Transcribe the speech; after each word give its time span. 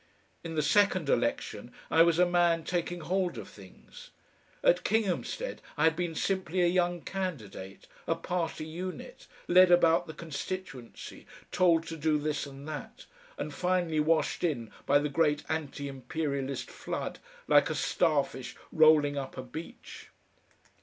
In 0.43 0.55
the 0.55 0.63
second 0.63 1.09
election 1.09 1.71
I 1.91 2.01
was 2.01 2.17
a 2.17 2.25
man 2.25 2.63
taking 2.63 3.01
hold 3.01 3.37
of 3.37 3.47
things; 3.47 4.09
at 4.63 4.83
Kinghamstead 4.83 5.61
I 5.77 5.83
had 5.83 5.95
been 5.95 6.15
simply 6.15 6.61
a 6.61 6.65
young 6.67 7.01
candidate, 7.01 7.85
a 8.07 8.15
party 8.15 8.65
unit, 8.65 9.27
led 9.47 9.69
about 9.69 10.07
the 10.07 10.15
constituency, 10.15 11.27
told 11.51 11.85
to 11.85 11.97
do 11.97 12.17
this 12.17 12.47
and 12.47 12.67
that, 12.67 13.05
and 13.37 13.53
finally 13.53 13.99
washed 13.99 14.43
in 14.43 14.71
by 14.87 14.97
the 14.97 15.07
great 15.07 15.43
Anti 15.47 15.87
Imperialist 15.87 16.71
flood, 16.71 17.19
like 17.47 17.69
a 17.69 17.75
starfish 17.75 18.55
rolling 18.71 19.19
up 19.19 19.37
a 19.37 19.43
beach. 19.43 20.07